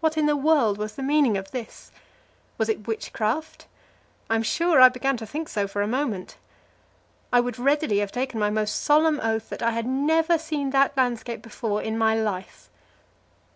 [0.00, 1.92] What in the world was the meaning of this?
[2.58, 3.68] Was it witchcraft?
[4.28, 6.36] I am sure I began to think so for a moment.
[7.32, 10.96] I would readily have taken my most solemn oath that I had never seen that
[10.96, 12.70] landscape before in my life.